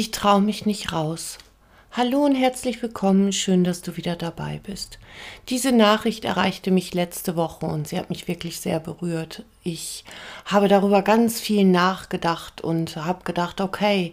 Ich 0.00 0.12
traue 0.12 0.40
mich 0.40 0.64
nicht 0.64 0.94
raus. 0.94 1.36
Hallo 1.92 2.24
und 2.24 2.34
herzlich 2.34 2.80
willkommen, 2.80 3.34
schön, 3.34 3.64
dass 3.64 3.82
du 3.82 3.98
wieder 3.98 4.16
dabei 4.16 4.58
bist. 4.62 4.98
Diese 5.50 5.72
Nachricht 5.72 6.24
erreichte 6.24 6.70
mich 6.70 6.94
letzte 6.94 7.36
Woche 7.36 7.66
und 7.66 7.86
sie 7.86 7.98
hat 7.98 8.08
mich 8.08 8.26
wirklich 8.26 8.60
sehr 8.60 8.80
berührt. 8.80 9.44
Ich 9.62 10.06
habe 10.46 10.68
darüber 10.68 11.02
ganz 11.02 11.38
viel 11.38 11.66
nachgedacht 11.66 12.62
und 12.62 12.96
habe 12.96 13.24
gedacht, 13.24 13.60
okay, 13.60 14.12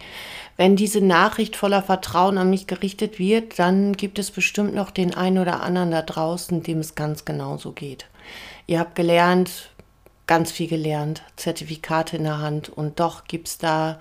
wenn 0.57 0.75
diese 0.75 0.99
Nachricht 0.99 1.55
voller 1.55 1.83
Vertrauen 1.83 2.37
an 2.37 2.49
mich 2.49 2.67
gerichtet 2.67 3.17
wird, 3.17 3.57
dann 3.57 3.93
gibt 3.93 4.19
es 4.19 4.31
bestimmt 4.31 4.75
noch 4.75 4.91
den 4.91 5.13
einen 5.13 5.37
oder 5.37 5.61
anderen 5.61 5.91
da 5.91 6.01
draußen, 6.01 6.63
dem 6.63 6.79
es 6.79 6.95
ganz 6.95 7.23
genauso 7.23 7.71
geht. 7.71 8.07
Ihr 8.65 8.79
habt 8.79 8.95
gelernt, 8.95 9.69
ganz 10.25 10.51
viel 10.51 10.67
gelernt, 10.67 11.23
Zertifikate 11.37 12.17
in 12.17 12.25
der 12.25 12.39
Hand 12.39 12.67
und 12.67 12.99
doch 12.99 13.23
gibt 13.23 13.47
es 13.47 13.57
da 13.57 13.99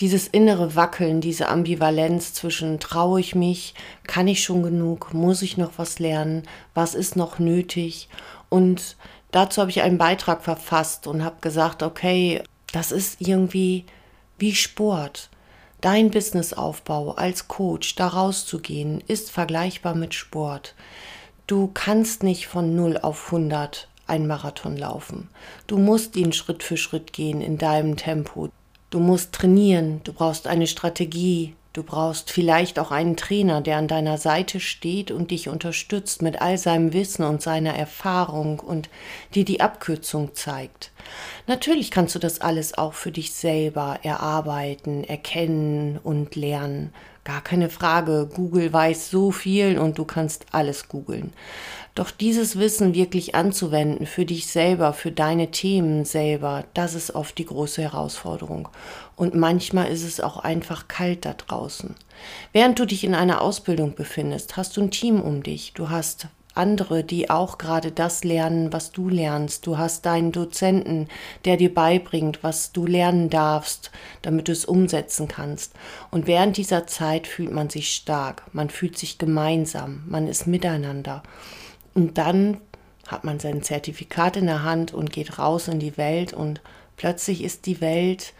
dieses 0.00 0.28
innere 0.28 0.76
Wackeln, 0.76 1.20
diese 1.20 1.48
Ambivalenz 1.48 2.32
zwischen 2.32 2.78
traue 2.78 3.20
ich 3.20 3.34
mich, 3.34 3.74
kann 4.06 4.28
ich 4.28 4.42
schon 4.42 4.62
genug, 4.62 5.12
muss 5.12 5.42
ich 5.42 5.56
noch 5.56 5.72
was 5.76 5.98
lernen, 5.98 6.44
was 6.74 6.94
ist 6.94 7.16
noch 7.16 7.38
nötig. 7.38 8.08
Und 8.48 8.96
dazu 9.30 9.60
habe 9.60 9.70
ich 9.70 9.82
einen 9.82 9.98
Beitrag 9.98 10.42
verfasst 10.42 11.06
und 11.06 11.24
habe 11.24 11.36
gesagt, 11.40 11.82
okay, 11.82 12.42
das 12.72 12.92
ist 12.92 13.20
irgendwie 13.20 13.84
wie 14.38 14.54
Sport. 14.54 15.30
Dein 15.80 16.10
Businessaufbau 16.10 17.12
als 17.12 17.48
Coach, 17.48 17.94
da 17.94 18.08
rauszugehen, 18.08 19.02
ist 19.06 19.30
vergleichbar 19.30 19.94
mit 19.94 20.14
Sport. 20.14 20.74
Du 21.46 21.70
kannst 21.72 22.22
nicht 22.22 22.46
von 22.46 22.74
0 22.74 22.98
auf 22.98 23.26
100 23.26 23.88
einen 24.06 24.26
Marathon 24.26 24.76
laufen. 24.76 25.28
Du 25.66 25.78
musst 25.78 26.16
ihn 26.16 26.32
Schritt 26.32 26.62
für 26.62 26.76
Schritt 26.76 27.12
gehen 27.12 27.40
in 27.40 27.58
deinem 27.58 27.96
Tempo. 27.96 28.48
Du 28.90 29.00
musst 29.00 29.32
trainieren, 29.32 30.00
du 30.04 30.14
brauchst 30.14 30.46
eine 30.46 30.66
Strategie, 30.66 31.54
du 31.74 31.82
brauchst 31.82 32.30
vielleicht 32.30 32.78
auch 32.78 32.90
einen 32.90 33.18
Trainer, 33.18 33.60
der 33.60 33.76
an 33.76 33.86
deiner 33.86 34.16
Seite 34.16 34.60
steht 34.60 35.10
und 35.10 35.30
dich 35.30 35.50
unterstützt 35.50 36.22
mit 36.22 36.40
all 36.40 36.56
seinem 36.56 36.94
Wissen 36.94 37.22
und 37.24 37.42
seiner 37.42 37.74
Erfahrung 37.74 38.60
und 38.60 38.88
dir 39.34 39.44
die 39.44 39.60
Abkürzung 39.60 40.34
zeigt. 40.34 40.90
Natürlich 41.46 41.90
kannst 41.90 42.14
du 42.14 42.18
das 42.18 42.40
alles 42.40 42.78
auch 42.78 42.94
für 42.94 43.12
dich 43.12 43.34
selber 43.34 43.98
erarbeiten, 44.02 45.04
erkennen 45.04 45.98
und 46.02 46.34
lernen. 46.34 46.94
Gar 47.28 47.42
keine 47.42 47.68
Frage, 47.68 48.26
Google 48.34 48.72
weiß 48.72 49.10
so 49.10 49.32
viel 49.32 49.78
und 49.78 49.98
du 49.98 50.06
kannst 50.06 50.46
alles 50.50 50.88
googeln. 50.88 51.34
Doch 51.94 52.10
dieses 52.10 52.58
Wissen 52.58 52.94
wirklich 52.94 53.34
anzuwenden 53.34 54.06
für 54.06 54.24
dich 54.24 54.46
selber, 54.46 54.94
für 54.94 55.12
deine 55.12 55.50
Themen 55.50 56.06
selber, 56.06 56.64
das 56.72 56.94
ist 56.94 57.14
oft 57.14 57.36
die 57.36 57.44
große 57.44 57.82
Herausforderung. 57.82 58.70
Und 59.14 59.34
manchmal 59.34 59.88
ist 59.88 60.04
es 60.04 60.20
auch 60.20 60.38
einfach 60.38 60.88
kalt 60.88 61.26
da 61.26 61.34
draußen. 61.34 61.96
Während 62.54 62.78
du 62.78 62.86
dich 62.86 63.04
in 63.04 63.14
einer 63.14 63.42
Ausbildung 63.42 63.94
befindest, 63.94 64.56
hast 64.56 64.78
du 64.78 64.80
ein 64.80 64.90
Team 64.90 65.20
um 65.20 65.42
dich. 65.42 65.74
Du 65.74 65.90
hast 65.90 66.28
andere, 66.58 67.04
die 67.04 67.30
auch 67.30 67.58
gerade 67.58 67.92
das 67.92 68.24
lernen, 68.24 68.72
was 68.72 68.92
du 68.92 69.08
lernst. 69.08 69.66
Du 69.66 69.78
hast 69.78 70.04
deinen 70.04 70.32
Dozenten, 70.32 71.08
der 71.44 71.56
dir 71.56 71.72
beibringt, 71.72 72.42
was 72.42 72.72
du 72.72 72.86
lernen 72.86 73.30
darfst, 73.30 73.90
damit 74.22 74.48
du 74.48 74.52
es 74.52 74.64
umsetzen 74.64 75.28
kannst. 75.28 75.74
Und 76.10 76.26
während 76.26 76.56
dieser 76.56 76.86
Zeit 76.86 77.26
fühlt 77.26 77.52
man 77.52 77.70
sich 77.70 77.94
stark, 77.94 78.42
man 78.52 78.70
fühlt 78.70 78.98
sich 78.98 79.18
gemeinsam, 79.18 80.02
man 80.06 80.26
ist 80.26 80.46
miteinander. 80.46 81.22
Und 81.94 82.18
dann 82.18 82.58
hat 83.06 83.24
man 83.24 83.40
sein 83.40 83.62
Zertifikat 83.62 84.36
in 84.36 84.46
der 84.46 84.62
Hand 84.62 84.92
und 84.92 85.10
geht 85.10 85.38
raus 85.38 85.68
in 85.68 85.80
die 85.80 85.96
Welt 85.96 86.32
und 86.32 86.60
plötzlich 86.96 87.42
ist 87.42 87.66
die 87.66 87.80
Welt 87.80 88.34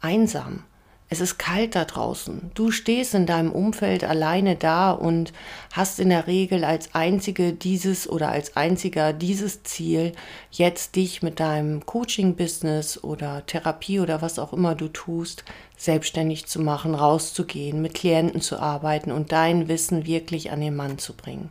einsam. 0.00 0.62
Es 1.08 1.20
ist 1.20 1.38
kalt 1.38 1.76
da 1.76 1.84
draußen. 1.84 2.50
Du 2.54 2.72
stehst 2.72 3.14
in 3.14 3.26
deinem 3.26 3.52
Umfeld 3.52 4.02
alleine 4.02 4.56
da 4.56 4.90
und 4.90 5.32
hast 5.72 6.00
in 6.00 6.08
der 6.08 6.26
Regel 6.26 6.64
als 6.64 6.96
einzige 6.96 7.52
dieses 7.52 8.08
oder 8.08 8.30
als 8.30 8.56
einziger 8.56 9.12
dieses 9.12 9.62
Ziel, 9.62 10.12
jetzt 10.50 10.96
dich 10.96 11.22
mit 11.22 11.38
deinem 11.38 11.86
Coaching-Business 11.86 13.04
oder 13.04 13.46
Therapie 13.46 14.00
oder 14.00 14.20
was 14.20 14.40
auch 14.40 14.52
immer 14.52 14.74
du 14.74 14.88
tust, 14.88 15.44
selbstständig 15.76 16.46
zu 16.46 16.60
machen, 16.60 16.96
rauszugehen, 16.96 17.80
mit 17.80 17.94
Klienten 17.94 18.40
zu 18.40 18.58
arbeiten 18.58 19.12
und 19.12 19.30
dein 19.30 19.68
Wissen 19.68 20.06
wirklich 20.06 20.50
an 20.50 20.60
den 20.60 20.74
Mann 20.74 20.98
zu 20.98 21.12
bringen. 21.12 21.50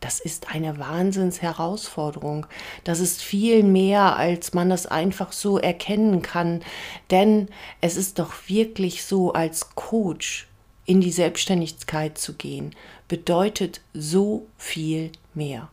Das 0.00 0.18
ist 0.18 0.52
eine 0.52 0.78
Wahnsinnsherausforderung. 0.78 2.46
Das 2.84 3.00
ist 3.00 3.22
viel 3.22 3.62
mehr, 3.62 4.16
als 4.16 4.54
man 4.54 4.70
das 4.70 4.86
einfach 4.86 5.32
so 5.32 5.58
erkennen 5.58 6.22
kann. 6.22 6.62
Denn 7.10 7.48
es 7.82 7.96
ist 7.96 8.18
doch 8.18 8.32
wirklich 8.46 9.04
so, 9.04 9.32
als 9.32 9.74
Coach 9.74 10.48
in 10.86 11.00
die 11.00 11.12
Selbstständigkeit 11.12 12.18
zu 12.18 12.34
gehen, 12.34 12.74
bedeutet 13.08 13.82
so 13.92 14.46
viel 14.56 15.12
mehr. 15.34 15.68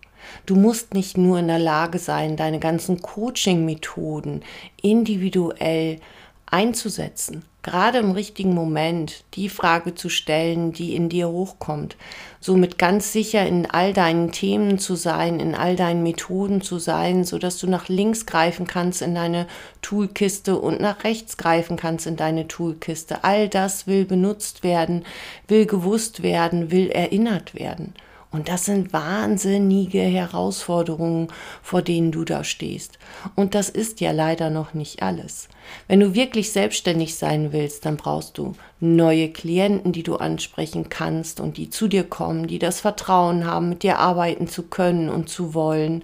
Du 0.45 0.55
musst 0.55 0.93
nicht 0.93 1.17
nur 1.17 1.39
in 1.39 1.47
der 1.47 1.59
Lage 1.59 1.99
sein, 1.99 2.35
deine 2.35 2.59
ganzen 2.59 3.01
Coaching-Methoden 3.01 4.43
individuell 4.81 5.99
einzusetzen, 6.47 7.43
gerade 7.61 7.97
im 7.97 8.11
richtigen 8.11 8.53
Moment 8.53 9.25
die 9.33 9.49
Frage 9.49 9.93
zu 9.93 10.09
stellen, 10.09 10.71
die 10.71 10.95
in 10.95 11.09
dir 11.09 11.29
hochkommt, 11.29 11.97
somit 12.39 12.77
ganz 12.77 13.11
sicher 13.11 13.45
in 13.45 13.69
all 13.69 13.91
deinen 13.93 14.31
Themen 14.31 14.79
zu 14.79 14.95
sein, 14.95 15.39
in 15.39 15.53
all 15.53 15.75
deinen 15.75 16.03
Methoden 16.03 16.61
zu 16.61 16.79
sein, 16.79 17.25
so 17.25 17.37
dass 17.37 17.57
du 17.57 17.67
nach 17.67 17.89
links 17.89 18.25
greifen 18.25 18.65
kannst 18.65 19.01
in 19.01 19.13
deine 19.13 19.47
Toolkiste 19.81 20.57
und 20.57 20.79
nach 20.79 21.03
rechts 21.03 21.35
greifen 21.35 21.75
kannst 21.75 22.07
in 22.07 22.15
deine 22.15 22.47
Toolkiste. 22.47 23.23
All 23.25 23.49
das 23.49 23.85
will 23.85 24.05
benutzt 24.05 24.63
werden, 24.63 25.05
will 25.47 25.65
gewusst 25.65 26.23
werden, 26.23 26.71
will 26.71 26.89
erinnert 26.89 27.53
werden. 27.55 27.93
Und 28.29 28.49
das 28.49 28.65
sind 28.65 28.91
wahnsinnige 28.91 30.01
Herausforderungen, 30.01 31.29
vor 31.61 31.81
denen 31.81 32.11
du 32.11 32.25
da 32.25 32.43
stehst. 32.43 32.99
Und 33.35 33.55
das 33.55 33.69
ist 33.69 34.01
ja 34.01 34.11
leider 34.11 34.49
noch 34.49 34.73
nicht 34.73 35.01
alles. 35.01 35.47
Wenn 35.87 36.01
du 36.01 36.13
wirklich 36.13 36.51
selbstständig 36.51 37.15
sein 37.15 37.53
willst, 37.53 37.85
dann 37.85 37.95
brauchst 37.95 38.37
du 38.37 38.53
neue 38.79 39.29
Klienten, 39.29 39.93
die 39.93 40.03
du 40.03 40.17
ansprechen 40.17 40.89
kannst 40.89 41.39
und 41.39 41.57
die 41.57 41.69
zu 41.69 41.87
dir 41.87 42.03
kommen, 42.03 42.47
die 42.47 42.59
das 42.59 42.81
Vertrauen 42.81 43.45
haben, 43.45 43.69
mit 43.69 43.83
dir 43.83 43.99
arbeiten 43.99 44.47
zu 44.47 44.63
können 44.63 45.09
und 45.09 45.29
zu 45.29 45.53
wollen. 45.53 46.03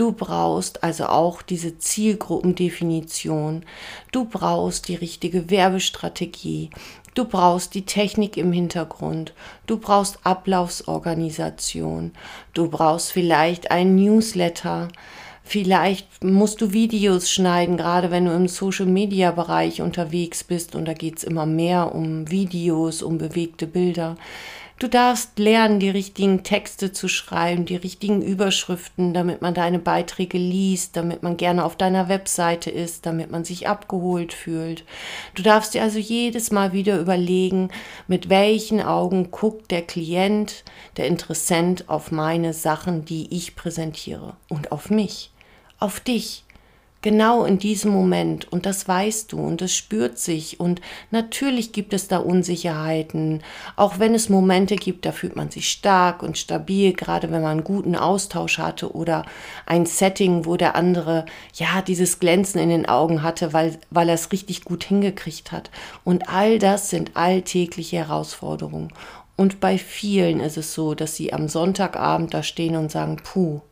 Du 0.00 0.12
brauchst 0.12 0.82
also 0.82 1.08
auch 1.08 1.42
diese 1.42 1.76
Zielgruppendefinition. 1.76 3.66
Du 4.12 4.24
brauchst 4.24 4.88
die 4.88 4.94
richtige 4.94 5.50
Werbestrategie. 5.50 6.70
Du 7.12 7.26
brauchst 7.26 7.74
die 7.74 7.84
Technik 7.84 8.38
im 8.38 8.50
Hintergrund. 8.50 9.34
Du 9.66 9.76
brauchst 9.76 10.20
Ablaufsorganisation. 10.24 12.12
Du 12.54 12.70
brauchst 12.70 13.12
vielleicht 13.12 13.70
einen 13.70 13.96
Newsletter. 13.96 14.88
Vielleicht 15.44 16.24
musst 16.24 16.62
du 16.62 16.72
Videos 16.72 17.30
schneiden, 17.30 17.76
gerade 17.76 18.10
wenn 18.10 18.24
du 18.24 18.32
im 18.32 18.48
Social-Media-Bereich 18.48 19.82
unterwegs 19.82 20.44
bist 20.44 20.74
und 20.76 20.86
da 20.86 20.94
geht 20.94 21.18
es 21.18 21.24
immer 21.24 21.44
mehr 21.44 21.94
um 21.94 22.30
Videos, 22.30 23.02
um 23.02 23.18
bewegte 23.18 23.66
Bilder. 23.66 24.16
Du 24.80 24.88
darfst 24.88 25.38
lernen, 25.38 25.78
die 25.78 25.90
richtigen 25.90 26.42
Texte 26.42 26.90
zu 26.90 27.06
schreiben, 27.06 27.66
die 27.66 27.76
richtigen 27.76 28.22
Überschriften, 28.22 29.12
damit 29.12 29.42
man 29.42 29.52
deine 29.52 29.78
Beiträge 29.78 30.38
liest, 30.38 30.96
damit 30.96 31.22
man 31.22 31.36
gerne 31.36 31.66
auf 31.66 31.76
deiner 31.76 32.08
Webseite 32.08 32.70
ist, 32.70 33.04
damit 33.04 33.30
man 33.30 33.44
sich 33.44 33.68
abgeholt 33.68 34.32
fühlt. 34.32 34.86
Du 35.34 35.42
darfst 35.42 35.74
dir 35.74 35.82
also 35.82 35.98
jedes 35.98 36.50
Mal 36.50 36.72
wieder 36.72 36.98
überlegen, 36.98 37.68
mit 38.08 38.30
welchen 38.30 38.80
Augen 38.80 39.30
guckt 39.30 39.70
der 39.70 39.82
Klient, 39.82 40.64
der 40.96 41.08
Interessent 41.08 41.90
auf 41.90 42.10
meine 42.10 42.54
Sachen, 42.54 43.04
die 43.04 43.36
ich 43.36 43.56
präsentiere 43.56 44.34
und 44.48 44.72
auf 44.72 44.88
mich, 44.88 45.30
auf 45.78 46.00
dich. 46.00 46.44
Genau 47.02 47.44
in 47.44 47.58
diesem 47.58 47.92
Moment. 47.92 48.52
Und 48.52 48.66
das 48.66 48.86
weißt 48.86 49.32
du 49.32 49.38
und 49.38 49.62
das 49.62 49.74
spürt 49.74 50.18
sich. 50.18 50.60
Und 50.60 50.82
natürlich 51.10 51.72
gibt 51.72 51.94
es 51.94 52.08
da 52.08 52.18
Unsicherheiten. 52.18 53.42
Auch 53.76 53.98
wenn 53.98 54.14
es 54.14 54.28
Momente 54.28 54.76
gibt, 54.76 55.06
da 55.06 55.12
fühlt 55.12 55.34
man 55.34 55.50
sich 55.50 55.70
stark 55.70 56.22
und 56.22 56.36
stabil, 56.36 56.92
gerade 56.92 57.30
wenn 57.30 57.40
man 57.40 57.52
einen 57.52 57.64
guten 57.64 57.96
Austausch 57.96 58.58
hatte 58.58 58.94
oder 58.94 59.24
ein 59.64 59.86
Setting, 59.86 60.44
wo 60.44 60.58
der 60.58 60.76
andere 60.76 61.24
ja 61.54 61.80
dieses 61.80 62.18
Glänzen 62.18 62.60
in 62.60 62.68
den 62.68 62.86
Augen 62.86 63.22
hatte, 63.22 63.54
weil, 63.54 63.78
weil 63.88 64.10
er 64.10 64.16
es 64.16 64.30
richtig 64.30 64.64
gut 64.64 64.84
hingekriegt 64.84 65.52
hat. 65.52 65.70
Und 66.04 66.28
all 66.28 66.58
das 66.58 66.90
sind 66.90 67.12
alltägliche 67.16 67.96
Herausforderungen. 67.96 68.92
Und 69.36 69.58
bei 69.58 69.78
vielen 69.78 70.40
ist 70.40 70.58
es 70.58 70.74
so, 70.74 70.94
dass 70.94 71.16
sie 71.16 71.32
am 71.32 71.48
Sonntagabend 71.48 72.34
da 72.34 72.42
stehen 72.42 72.76
und 72.76 72.90
sagen, 72.90 73.16
puh, 73.24 73.62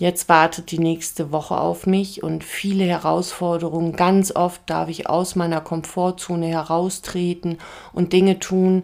Jetzt 0.00 0.28
wartet 0.28 0.72
die 0.72 0.80
nächste 0.80 1.30
Woche 1.30 1.56
auf 1.56 1.86
mich 1.86 2.22
und 2.22 2.42
viele 2.42 2.84
Herausforderungen. 2.84 3.94
Ganz 3.94 4.34
oft 4.34 4.62
darf 4.66 4.88
ich 4.88 5.08
aus 5.08 5.36
meiner 5.36 5.60
Komfortzone 5.60 6.48
heraustreten 6.48 7.58
und 7.92 8.12
Dinge 8.12 8.40
tun, 8.40 8.82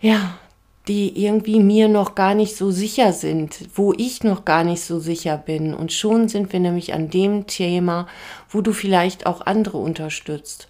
ja, 0.00 0.38
die 0.86 1.22
irgendwie 1.22 1.60
mir 1.60 1.88
noch 1.88 2.14
gar 2.14 2.34
nicht 2.34 2.56
so 2.56 2.70
sicher 2.70 3.12
sind, 3.12 3.68
wo 3.74 3.92
ich 3.92 4.24
noch 4.24 4.46
gar 4.46 4.64
nicht 4.64 4.80
so 4.80 4.98
sicher 4.98 5.36
bin. 5.36 5.74
Und 5.74 5.92
schon 5.92 6.28
sind 6.28 6.50
wir 6.54 6.60
nämlich 6.60 6.94
an 6.94 7.10
dem 7.10 7.46
Thema, 7.46 8.06
wo 8.48 8.62
du 8.62 8.72
vielleicht 8.72 9.26
auch 9.26 9.42
andere 9.42 9.76
unterstützt. 9.76 10.68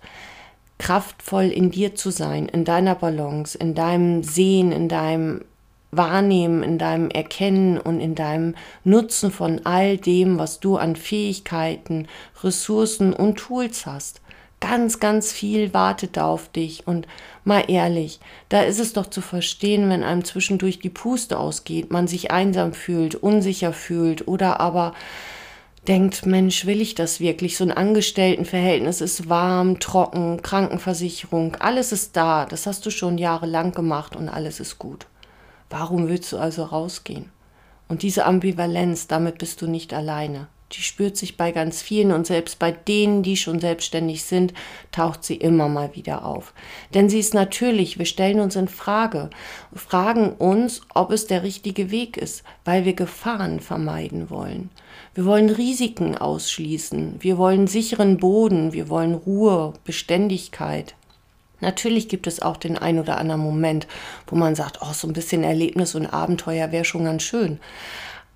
kraftvoll 0.79 1.47
in 1.47 1.71
dir 1.71 1.95
zu 1.95 2.11
sein, 2.11 2.47
in 2.49 2.65
deiner 2.65 2.95
Balance, 2.95 3.59
in 3.59 3.75
deinem 3.75 4.23
Sehen, 4.23 4.73
in 4.73 4.89
deinem 4.89 5.45
Wahrnehmen, 5.91 6.63
in 6.63 6.79
deinem 6.79 7.11
Erkennen 7.11 7.79
und 7.79 8.01
in 8.01 8.15
deinem 8.15 8.55
Nutzen 8.85 9.31
von 9.31 9.65
all 9.65 9.97
dem, 9.97 10.39
was 10.39 10.61
du 10.61 10.77
an 10.77 10.97
Fähigkeiten, 10.97 12.09
Ressourcen 12.43 13.13
und 13.13 13.37
Tools 13.37 13.87
hast. 13.87 14.21
Ganz, 14.61 14.99
ganz 14.99 15.33
viel 15.33 15.73
wartet 15.73 16.19
auf 16.19 16.49
dich. 16.49 16.87
Und 16.87 17.07
mal 17.45 17.65
ehrlich, 17.69 18.19
da 18.49 18.63
ist 18.63 18.81
es 18.81 18.93
doch 18.93 19.07
zu 19.07 19.21
verstehen, 19.21 19.89
wenn 19.89 20.03
einem 20.03 20.25
zwischendurch 20.25 20.81
die 20.81 20.91
Puste 20.91 21.39
ausgeht, 21.39 21.91
man 21.91 22.09
sich 22.09 22.31
einsam 22.33 22.73
fühlt, 22.73 23.15
unsicher 23.15 23.73
fühlt 23.73 24.27
oder 24.27 24.59
aber 24.61 24.95
denkt, 25.87 26.27
Mensch, 26.27 26.67
will 26.67 26.81
ich 26.81 26.95
das 26.95 27.21
wirklich? 27.21 27.57
So 27.57 27.65
ein 27.65 27.73
Angestelltenverhältnis 27.73 29.01
ist 29.01 29.29
warm, 29.29 29.79
trocken, 29.79 30.43
Krankenversicherung, 30.43 31.57
alles 31.57 31.93
ist 31.93 32.17
da. 32.17 32.45
Das 32.45 32.67
hast 32.67 32.85
du 32.85 32.91
schon 32.91 33.17
jahrelang 33.17 33.73
gemacht 33.73 34.17
und 34.17 34.29
alles 34.29 34.61
ist 34.61 34.79
gut. 34.79 35.07
Warum 35.71 36.09
willst 36.09 36.33
du 36.33 36.39
also 36.39 36.65
rausgehen? 36.65 37.31
Und 37.89 38.03
diese 38.03 38.27
Ambivalenz, 38.27 39.07
damit 39.07 39.39
bist 39.39 39.63
du 39.63 39.67
nicht 39.67 39.95
alleine. 39.95 40.49
Die 40.73 40.83
spürt 40.83 41.17
sich 41.17 41.39
bei 41.39 41.51
ganz 41.51 41.81
vielen 41.81 42.13
und 42.13 42.27
selbst 42.27 42.59
bei 42.59 42.73
denen, 42.73 43.23
die 43.23 43.39
schon 43.39 43.59
selbstständig 43.59 44.25
sind, 44.25 44.53
taucht 44.93 45.25
sie 45.25 45.37
immer 45.37 45.69
mal 45.69 45.95
wieder 45.95 46.27
auf. 46.27 46.53
Denn 46.93 47.09
sie 47.09 47.19
ist 47.19 47.33
natürlich, 47.33 47.99
wir 47.99 48.05
stellen 48.05 48.41
uns 48.41 48.55
in 48.55 48.69
Frage, 48.69 49.31
fragen 49.75 50.33
uns, 50.33 50.83
ob 50.95 51.11
es 51.11 51.27
der 51.27 51.43
richtige 51.43 51.91
Weg 51.91 52.19
ist, 52.19 52.43
weil 52.67 52.85
wir 52.85 52.93
Gefahren 52.93 53.61
vermeiden 53.61 54.29
wollen. 54.29 54.69
Wir 55.15 55.25
wollen 55.25 55.49
Risiken 55.49 56.19
ausschließen, 56.19 57.17
wir 57.21 57.39
wollen 57.39 57.67
sicheren 57.67 58.19
Boden, 58.19 58.75
wir 58.75 58.91
wollen 58.91 59.15
Ruhe, 59.15 59.73
Beständigkeit. 59.85 60.95
Natürlich 61.61 62.09
gibt 62.09 62.27
es 62.27 62.41
auch 62.41 62.57
den 62.57 62.79
ein 62.79 62.99
oder 62.99 63.19
anderen 63.19 63.41
Moment, 63.41 63.87
wo 64.27 64.37
man 64.37 64.55
sagt, 64.55 64.79
oh, 64.81 64.93
so 64.93 65.07
ein 65.09 65.13
bisschen 65.13 65.45
Erlebnis 65.45 65.95
und 65.95 66.07
Abenteuer 66.07 66.73
wäre 66.73 66.85
schon 66.85 67.05
ganz 67.05 67.23
schön. 67.23 67.59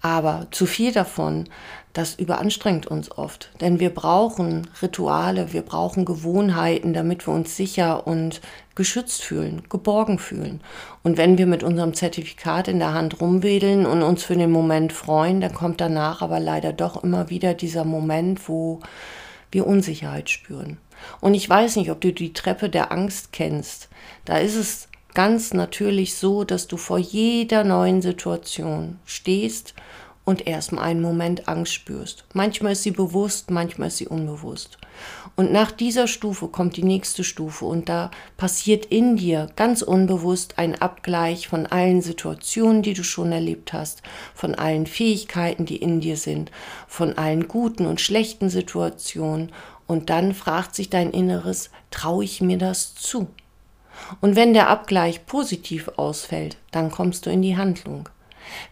Aber 0.00 0.48
zu 0.50 0.66
viel 0.66 0.92
davon, 0.92 1.48
das 1.92 2.14
überanstrengt 2.14 2.86
uns 2.86 3.10
oft. 3.12 3.50
Denn 3.60 3.78
wir 3.78 3.90
brauchen 3.90 4.69
Rituale, 4.80 5.52
wir 5.52 5.62
brauchen 5.62 6.04
Gewohnheiten, 6.04 6.92
damit 6.92 7.26
wir 7.26 7.34
uns 7.34 7.56
sicher 7.56 8.06
und 8.06 8.40
geschützt 8.74 9.22
fühlen, 9.22 9.62
geborgen 9.69 10.19
fühlen. 10.19 10.60
Und 11.02 11.19
wenn 11.19 11.38
wir 11.38 11.46
mit 11.46 11.62
unserem 11.62 11.94
Zertifikat 11.94 12.66
in 12.66 12.78
der 12.78 12.94
Hand 12.94 13.20
rumwedeln 13.20 13.86
und 13.86 14.02
uns 14.02 14.24
für 14.24 14.36
den 14.36 14.50
Moment 14.50 14.92
freuen, 14.92 15.40
dann 15.40 15.54
kommt 15.54 15.80
danach 15.80 16.22
aber 16.22 16.40
leider 16.40 16.72
doch 16.72 17.04
immer 17.04 17.30
wieder 17.30 17.54
dieser 17.54 17.84
Moment, 17.84 18.48
wo 18.48 18.80
wir 19.52 19.66
Unsicherheit 19.66 20.30
spüren. 20.30 20.78
Und 21.20 21.34
ich 21.34 21.49
weiß 21.49 21.76
nicht, 21.76 21.90
ob 21.90 22.00
du 22.00 22.12
die 22.12 22.32
Treppe 22.32 22.69
der 22.69 22.93
Angst 22.93 23.32
kennst. 23.32 23.88
Da 24.25 24.38
ist 24.38 24.56
es 24.56 24.88
ganz 25.14 25.52
natürlich 25.52 26.14
so, 26.16 26.44
dass 26.44 26.69
du 26.69 26.76
vor 26.76 26.99
jeder 26.99 27.64
neuen 27.64 28.02
Situation 28.02 28.99
stehst 29.04 29.75
und 30.24 30.46
erstmal 30.46 30.84
einen 30.84 31.00
Moment 31.00 31.48
Angst 31.48 31.72
spürst. 31.72 32.24
Manchmal 32.32 32.72
ist 32.72 32.84
sie 32.84 32.92
bewusst, 32.92 33.50
manchmal 33.50 33.88
ist 33.88 33.98
sie 33.98 34.06
unbewusst. 34.06 34.78
Und 35.34 35.52
nach 35.52 35.72
dieser 35.72 36.06
Stufe 36.06 36.48
kommt 36.48 36.76
die 36.76 36.84
nächste 36.84 37.24
Stufe 37.24 37.64
und 37.64 37.88
da 37.88 38.10
passiert 38.36 38.86
in 38.86 39.16
dir 39.16 39.48
ganz 39.56 39.82
unbewusst 39.82 40.58
ein 40.58 40.80
Abgleich 40.80 41.48
von 41.48 41.66
allen 41.66 42.02
Situationen, 42.02 42.82
die 42.82 42.94
du 42.94 43.02
schon 43.02 43.32
erlebt 43.32 43.72
hast, 43.72 44.02
von 44.34 44.54
allen 44.54 44.86
Fähigkeiten, 44.86 45.64
die 45.64 45.76
in 45.76 46.00
dir 46.00 46.16
sind, 46.16 46.52
von 46.86 47.19
allen 47.19 47.48
guten 47.48 47.86
und 47.86 48.00
schlechten 48.00 48.48
Situationen 48.48 49.50
und 49.86 50.08
dann 50.10 50.34
fragt 50.34 50.74
sich 50.74 50.90
dein 50.90 51.10
Inneres, 51.10 51.70
traue 51.90 52.24
ich 52.24 52.40
mir 52.40 52.58
das 52.58 52.94
zu? 52.94 53.28
Und 54.20 54.36
wenn 54.36 54.54
der 54.54 54.69
Abgleich 54.69 55.26
positiv 55.26 55.90
ausfällt, 55.96 56.56
dann 56.70 56.90
kommst 56.90 57.26
du 57.26 57.30
in 57.30 57.42
die 57.42 57.56
Handlung. 57.56 58.08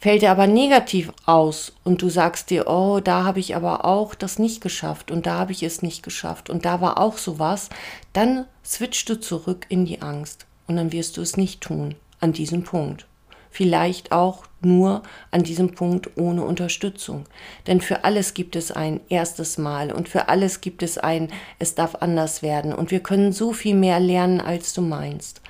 Fällt 0.00 0.22
er 0.22 0.32
aber 0.32 0.46
negativ 0.46 1.12
aus 1.26 1.72
und 1.84 2.02
du 2.02 2.08
sagst 2.08 2.50
dir, 2.50 2.68
oh, 2.68 3.00
da 3.00 3.24
habe 3.24 3.40
ich 3.40 3.56
aber 3.56 3.84
auch 3.84 4.14
das 4.14 4.38
nicht 4.38 4.60
geschafft 4.60 5.10
und 5.10 5.26
da 5.26 5.38
habe 5.38 5.52
ich 5.52 5.62
es 5.62 5.82
nicht 5.82 6.02
geschafft 6.02 6.50
und 6.50 6.64
da 6.64 6.80
war 6.80 6.98
auch 6.98 7.18
sowas, 7.18 7.68
dann 8.12 8.46
switchst 8.64 9.08
du 9.08 9.20
zurück 9.20 9.66
in 9.68 9.84
die 9.84 10.02
Angst 10.02 10.46
und 10.66 10.76
dann 10.76 10.92
wirst 10.92 11.16
du 11.16 11.22
es 11.22 11.36
nicht 11.36 11.60
tun 11.60 11.94
an 12.20 12.32
diesem 12.32 12.62
Punkt. 12.62 13.06
Vielleicht 13.50 14.12
auch 14.12 14.44
nur 14.60 15.02
an 15.32 15.42
diesem 15.42 15.74
Punkt 15.74 16.16
ohne 16.16 16.44
Unterstützung. 16.44 17.24
Denn 17.66 17.80
für 17.80 18.04
alles 18.04 18.34
gibt 18.34 18.54
es 18.54 18.70
ein 18.70 19.00
erstes 19.08 19.58
Mal 19.58 19.90
und 19.90 20.08
für 20.08 20.28
alles 20.28 20.60
gibt 20.60 20.82
es 20.82 20.98
ein, 20.98 21.28
es 21.58 21.74
darf 21.74 21.96
anders 21.96 22.42
werden 22.42 22.72
und 22.72 22.90
wir 22.90 23.00
können 23.00 23.32
so 23.32 23.52
viel 23.52 23.74
mehr 23.74 23.98
lernen, 23.98 24.40
als 24.40 24.72
du 24.72 24.82
meinst. 24.82 25.40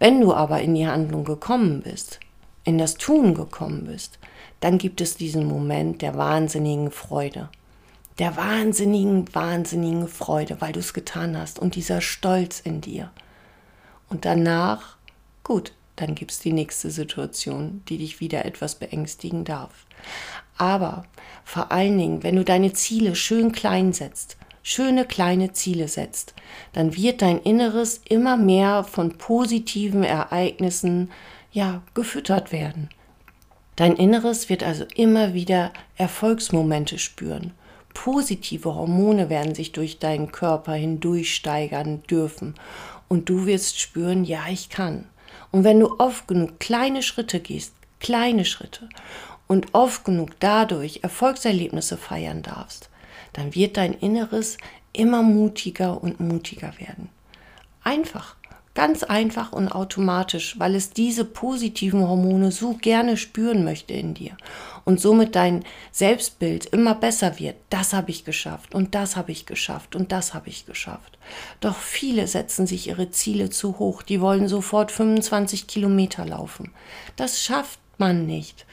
Wenn 0.00 0.20
du 0.20 0.34
aber 0.34 0.60
in 0.60 0.74
die 0.74 0.86
Handlung 0.86 1.24
gekommen 1.24 1.82
bist, 1.82 2.18
in 2.68 2.76
das 2.76 2.96
Tun 2.96 3.32
gekommen 3.32 3.84
bist, 3.86 4.18
dann 4.60 4.76
gibt 4.76 5.00
es 5.00 5.16
diesen 5.16 5.46
Moment 5.46 6.02
der 6.02 6.18
wahnsinnigen 6.18 6.90
Freude. 6.90 7.48
Der 8.18 8.36
wahnsinnigen, 8.36 9.34
wahnsinnigen 9.34 10.06
Freude, 10.06 10.60
weil 10.60 10.72
du 10.72 10.80
es 10.80 10.92
getan 10.92 11.38
hast 11.38 11.58
und 11.58 11.76
dieser 11.76 12.02
Stolz 12.02 12.60
in 12.60 12.82
dir. 12.82 13.10
Und 14.10 14.26
danach, 14.26 14.98
gut, 15.44 15.72
dann 15.96 16.14
gibt 16.14 16.30
es 16.30 16.40
die 16.40 16.52
nächste 16.52 16.90
Situation, 16.90 17.82
die 17.88 17.96
dich 17.96 18.20
wieder 18.20 18.44
etwas 18.44 18.74
beängstigen 18.74 19.44
darf. 19.44 19.86
Aber 20.58 21.06
vor 21.44 21.72
allen 21.72 21.96
Dingen, 21.96 22.22
wenn 22.22 22.36
du 22.36 22.44
deine 22.44 22.74
Ziele 22.74 23.14
schön 23.14 23.50
klein 23.50 23.94
setzt, 23.94 24.36
schöne 24.62 25.06
kleine 25.06 25.54
Ziele 25.54 25.88
setzt, 25.88 26.34
dann 26.74 26.94
wird 26.94 27.22
dein 27.22 27.40
Inneres 27.40 28.02
immer 28.06 28.36
mehr 28.36 28.84
von 28.84 29.16
positiven 29.16 30.04
Ereignissen 30.04 31.10
ja, 31.58 31.82
gefüttert 31.92 32.52
werden. 32.52 32.88
Dein 33.74 33.96
Inneres 33.96 34.48
wird 34.48 34.62
also 34.62 34.84
immer 34.94 35.34
wieder 35.34 35.72
Erfolgsmomente 35.96 37.00
spüren. 37.00 37.52
Positive 37.94 38.76
Hormone 38.76 39.28
werden 39.28 39.56
sich 39.56 39.72
durch 39.72 39.98
deinen 39.98 40.30
Körper 40.30 40.74
hindurch 40.74 41.34
steigern 41.34 42.04
dürfen. 42.04 42.54
Und 43.08 43.28
du 43.28 43.46
wirst 43.46 43.80
spüren, 43.80 44.22
ja, 44.24 44.42
ich 44.48 44.68
kann. 44.68 45.06
Und 45.50 45.64
wenn 45.64 45.80
du 45.80 45.98
oft 45.98 46.28
genug 46.28 46.60
kleine 46.60 47.02
Schritte 47.02 47.40
gehst, 47.40 47.74
kleine 47.98 48.44
Schritte, 48.44 48.88
und 49.48 49.74
oft 49.74 50.04
genug 50.04 50.38
dadurch 50.38 51.00
Erfolgserlebnisse 51.02 51.96
feiern 51.96 52.42
darfst, 52.42 52.88
dann 53.32 53.56
wird 53.56 53.78
dein 53.78 53.94
Inneres 53.94 54.58
immer 54.92 55.22
mutiger 55.22 56.00
und 56.00 56.20
mutiger 56.20 56.72
werden. 56.78 57.08
Einfach. 57.82 58.36
Ganz 58.78 59.02
einfach 59.02 59.50
und 59.50 59.72
automatisch, 59.72 60.54
weil 60.60 60.76
es 60.76 60.90
diese 60.90 61.24
positiven 61.24 62.06
Hormone 62.06 62.52
so 62.52 62.74
gerne 62.74 63.16
spüren 63.16 63.64
möchte 63.64 63.92
in 63.92 64.14
dir 64.14 64.36
und 64.84 65.00
somit 65.00 65.34
dein 65.34 65.64
Selbstbild 65.90 66.66
immer 66.66 66.94
besser 66.94 67.40
wird. 67.40 67.56
Das 67.70 67.92
habe 67.92 68.12
ich 68.12 68.24
geschafft 68.24 68.76
und 68.76 68.94
das 68.94 69.16
habe 69.16 69.32
ich 69.32 69.46
geschafft 69.46 69.96
und 69.96 70.12
das 70.12 70.32
habe 70.32 70.48
ich 70.48 70.64
geschafft. 70.64 71.18
Doch 71.58 71.74
viele 71.74 72.28
setzen 72.28 72.68
sich 72.68 72.86
ihre 72.86 73.10
Ziele 73.10 73.50
zu 73.50 73.80
hoch. 73.80 74.02
Die 74.02 74.20
wollen 74.20 74.46
sofort 74.46 74.92
25 74.92 75.66
Kilometer 75.66 76.24
laufen. 76.24 76.70
Das 77.16 77.42
schafft 77.42 77.80
man 77.96 78.26
nicht. 78.26 78.64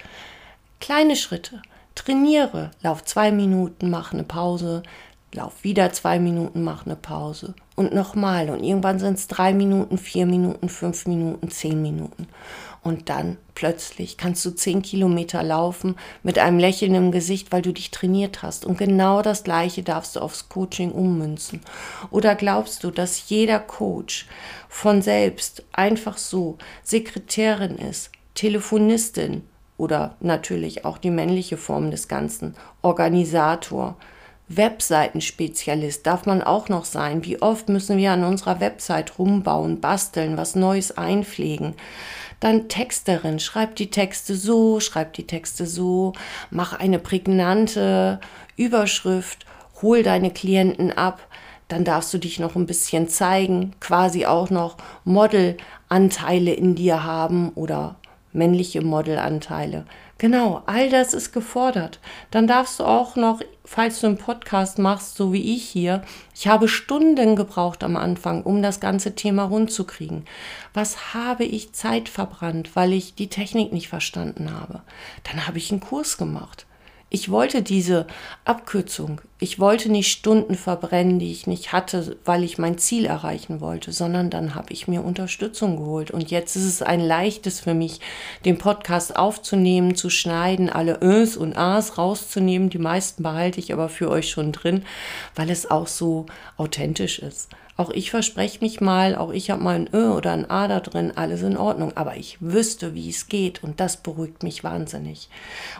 Kleine 0.79 1.15
Schritte. 1.15 1.63
Trainiere, 1.95 2.71
lauf 2.83 3.05
zwei 3.05 3.31
Minuten, 3.31 3.89
mach 3.89 4.13
eine 4.13 4.25
Pause, 4.25 4.83
lauf 5.35 5.63
wieder 5.63 5.91
zwei 5.93 6.19
Minuten, 6.19 6.63
mach 6.63 6.85
eine 6.85 6.95
Pause. 6.95 7.53
Und 7.75 7.93
nochmal. 7.93 8.49
Und 8.49 8.63
irgendwann 8.63 8.99
sind 8.99 9.17
es 9.17 9.27
drei 9.27 9.53
Minuten, 9.53 9.97
vier 9.97 10.25
Minuten, 10.25 10.69
fünf 10.69 11.05
Minuten, 11.05 11.51
zehn 11.51 11.81
Minuten. 11.81 12.27
Und 12.81 13.09
dann 13.09 13.37
plötzlich 13.55 14.15
kannst 14.15 14.45
du 14.45 14.51
zehn 14.51 14.81
Kilometer 14.81 15.41
laufen 15.41 15.95
mit 16.21 16.37
einem 16.37 16.59
Lächeln 16.59 16.93
im 16.93 17.11
Gesicht, 17.11 17.51
weil 17.51 17.63
du 17.63 17.73
dich 17.73 17.91
trainiert 17.91 18.43
hast. 18.43 18.63
Und 18.63 18.77
genau 18.77 19.21
das 19.21 19.43
gleiche 19.43 19.81
darfst 19.81 20.15
du 20.15 20.19
aufs 20.19 20.49
Coaching 20.49 20.91
ummünzen. 20.91 21.61
Oder 22.11 22.35
glaubst 22.35 22.83
du, 22.83 22.91
dass 22.91 23.29
jeder 23.29 23.59
Coach 23.59 24.27
von 24.69 25.01
selbst 25.01 25.63
einfach 25.71 26.17
so 26.17 26.57
Sekretärin 26.83 27.77
ist, 27.77 28.11
Telefonistin 28.35 29.43
oder 29.77 30.15
natürlich 30.19 30.85
auch 30.85 30.97
die 30.97 31.09
männliche 31.09 31.57
Form 31.57 31.91
des 31.91 32.07
Ganzen, 32.07 32.55
Organisator, 32.81 33.97
Webseitenspezialist 34.47 36.05
darf 36.05 36.25
man 36.25 36.41
auch 36.43 36.69
noch 36.69 36.85
sein. 36.85 37.25
Wie 37.25 37.41
oft 37.41 37.69
müssen 37.69 37.97
wir 37.97 38.11
an 38.11 38.23
unserer 38.23 38.59
Website 38.59 39.17
rumbauen, 39.17 39.81
basteln, 39.81 40.37
was 40.37 40.55
Neues 40.55 40.97
einpflegen? 40.97 41.73
Dann 42.39 42.67
Texterin, 42.67 43.39
schreib 43.39 43.75
die 43.75 43.89
Texte 43.89 44.35
so, 44.35 44.79
schreib 44.79 45.13
die 45.13 45.25
Texte 45.25 45.65
so, 45.65 46.13
mach 46.51 46.73
eine 46.73 46.99
prägnante 46.99 48.19
Überschrift, 48.55 49.45
hol 49.81 50.03
deine 50.03 50.31
Klienten 50.31 50.91
ab, 50.91 51.27
dann 51.67 51.83
darfst 51.83 52.13
du 52.13 52.19
dich 52.19 52.39
noch 52.39 52.55
ein 52.55 52.67
bisschen 52.67 53.07
zeigen, 53.07 53.73
quasi 53.79 54.25
auch 54.25 54.51
noch 54.51 54.77
Modelanteile 55.05 56.53
in 56.53 56.75
dir 56.75 57.03
haben 57.03 57.49
oder 57.55 57.95
männliche 58.33 58.81
Modelanteile. 58.81 59.85
Genau, 60.25 60.63
all 60.65 60.89
das 60.89 61.13
ist 61.13 61.33
gefordert. 61.33 61.99
Dann 62.31 62.47
darfst 62.47 62.79
du 62.79 62.83
auch 62.83 63.15
noch, 63.15 63.41
falls 63.63 64.01
du 64.01 64.07
einen 64.07 64.17
Podcast 64.17 64.79
machst, 64.79 65.17
so 65.17 65.31
wie 65.33 65.55
ich 65.55 65.69
hier, 65.69 66.01
ich 66.33 66.47
habe 66.47 66.67
Stunden 66.67 67.35
gebraucht 67.35 67.83
am 67.83 67.95
Anfang, 67.95 68.41
um 68.41 68.63
das 68.63 68.79
ganze 68.79 69.13
Thema 69.13 69.43
rund 69.43 69.71
zu 69.71 69.83
kriegen. 69.83 70.25
Was 70.73 71.13
habe 71.13 71.43
ich 71.43 71.73
Zeit 71.73 72.09
verbrannt, 72.09 72.75
weil 72.75 72.91
ich 72.93 73.13
die 73.13 73.27
Technik 73.27 73.71
nicht 73.71 73.87
verstanden 73.87 74.51
habe? 74.51 74.81
Dann 75.31 75.45
habe 75.45 75.59
ich 75.59 75.69
einen 75.69 75.79
Kurs 75.79 76.17
gemacht. 76.17 76.65
Ich 77.11 77.29
wollte 77.29 77.61
diese 77.61 78.07
Abkürzung. 78.45 79.21
Ich 79.39 79.59
wollte 79.59 79.91
nicht 79.91 80.11
Stunden 80.11 80.55
verbrennen, 80.55 81.19
die 81.19 81.31
ich 81.31 81.45
nicht 81.45 81.71
hatte, 81.71 82.17
weil 82.25 82.43
ich 82.43 82.57
mein 82.57 82.79
Ziel 82.79 83.05
erreichen 83.05 83.61
wollte, 83.61 83.91
sondern 83.91 84.29
dann 84.29 84.55
habe 84.55 84.73
ich 84.73 84.87
mir 84.87 85.03
Unterstützung 85.03 85.77
geholt. 85.77 86.09
Und 86.09 86.31
jetzt 86.31 86.55
ist 86.55 86.65
es 86.65 86.81
ein 86.81 86.99
leichtes 86.99 87.59
für 87.59 87.75
mich, 87.75 87.99
den 88.43 88.57
Podcast 88.57 89.15
aufzunehmen, 89.15 89.95
zu 89.95 90.09
schneiden, 90.09 90.69
alle 90.69 90.99
Ös 91.01 91.37
und 91.37 91.55
As 91.55 91.97
rauszunehmen. 91.97 92.69
Die 92.69 92.79
meisten 92.79 93.21
behalte 93.21 93.59
ich 93.59 93.71
aber 93.71 93.87
für 93.87 94.09
euch 94.09 94.29
schon 94.29 94.51
drin, 94.51 94.83
weil 95.35 95.51
es 95.51 95.69
auch 95.69 95.87
so 95.87 96.25
authentisch 96.57 97.19
ist. 97.19 97.49
Auch 97.77 97.89
ich 97.89 98.09
verspreche 98.09 98.59
mich 98.61 98.79
mal, 98.79 99.15
auch 99.15 99.31
ich 99.31 99.49
habe 99.49 99.61
mal 99.61 99.75
ein 99.75 99.89
Ö 99.93 100.11
oder 100.11 100.31
ein 100.31 100.49
A 100.49 100.69
da 100.69 100.79
drin, 100.79 101.11
alles 101.15 101.41
in 101.41 101.57
Ordnung. 101.57 101.91
Aber 101.95 102.15
ich 102.15 102.37
wüsste, 102.39 102.93
wie 102.93 103.09
es 103.09 103.27
geht 103.27 103.63
und 103.63 103.81
das 103.81 103.97
beruhigt 103.97 104.43
mich 104.43 104.63
wahnsinnig. 104.63 105.27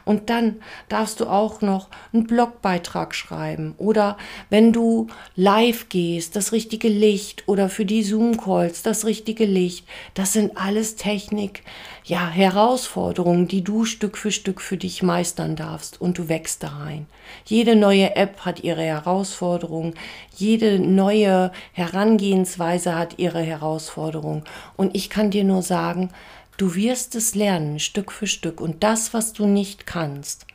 Und 0.03 0.29
dann 0.29 0.57
darfst 0.89 1.21
du 1.21 1.27
auch 1.27 1.61
noch 1.61 1.87
einen 2.11 2.27
Blogbeitrag 2.27 3.15
schreiben 3.15 3.75
oder 3.77 4.17
wenn 4.49 4.73
du 4.73 5.07
live 5.37 5.87
gehst, 5.87 6.35
das 6.35 6.51
richtige 6.51 6.89
Licht 6.89 7.47
oder 7.47 7.69
für 7.69 7.85
die 7.85 8.03
Zoom-Calls 8.03 8.83
das 8.83 9.05
richtige 9.05 9.45
Licht. 9.45 9.87
Das 10.15 10.33
sind 10.33 10.57
alles 10.57 10.97
Technik, 10.97 11.63
ja, 12.05 12.29
Herausforderungen, 12.29 13.47
die 13.47 13.63
du 13.63 13.83
Stück 13.83 14.15
für 14.17 14.31
Stück 14.31 14.61
für 14.61 14.77
dich 14.77 15.01
meistern 15.01 15.55
darfst 15.55 15.99
und 15.99 16.19
du 16.19 16.29
wächst 16.29 16.61
da 16.61 16.67
rein. 16.67 17.07
Jede 17.45 17.75
neue 17.75 18.15
App 18.15 18.41
hat 18.41 18.63
ihre 18.63 18.83
Herausforderungen, 18.83 19.95
jede 20.35 20.79
neue 20.79 21.51
Herangehensweise 21.73 22.95
hat 22.95 23.17
ihre 23.17 23.41
Herausforderungen 23.41 24.43
und 24.77 24.95
ich 24.95 25.09
kann 25.09 25.31
dir 25.31 25.43
nur 25.43 25.63
sagen, 25.63 26.11
du 26.57 26.75
wirst 26.75 27.15
es 27.15 27.33
lernen, 27.33 27.79
Stück 27.79 28.11
für 28.11 28.27
Stück 28.27 28.61
und 28.61 28.83
das, 28.83 29.13
was 29.13 29.33
du 29.33 29.47
nicht 29.47 29.87
kannst, 29.87 30.45